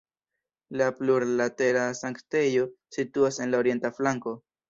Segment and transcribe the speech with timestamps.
[0.79, 2.65] La plurlatera sanktejo
[2.99, 4.35] situas en la orienta flanko.